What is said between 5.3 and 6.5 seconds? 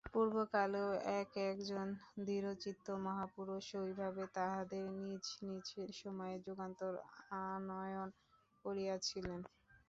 নিজ সময়ে